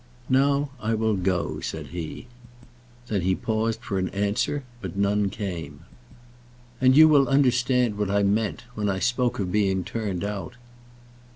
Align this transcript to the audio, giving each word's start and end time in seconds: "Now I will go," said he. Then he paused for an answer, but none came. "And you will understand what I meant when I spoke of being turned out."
"Now 0.31 0.71
I 0.79 0.95
will 0.95 1.13
go," 1.15 1.59
said 1.59 1.89
he. 1.89 2.25
Then 3.05 3.21
he 3.21 3.35
paused 3.35 3.81
for 3.81 3.99
an 3.99 4.09
answer, 4.09 4.63
but 4.81 4.97
none 4.97 5.29
came. 5.29 5.81
"And 6.81 6.97
you 6.97 7.07
will 7.07 7.27
understand 7.29 7.99
what 7.99 8.09
I 8.09 8.23
meant 8.23 8.63
when 8.73 8.89
I 8.89 8.97
spoke 8.97 9.37
of 9.37 9.51
being 9.51 9.83
turned 9.83 10.23
out." 10.23 10.55